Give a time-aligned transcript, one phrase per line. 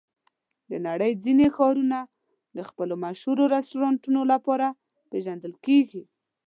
[0.69, 1.99] د نړۍ ځینې ښارونه
[2.57, 4.67] د خپلو مشهور رستورانتونو لپاره
[5.11, 6.03] پېژندل کېږي.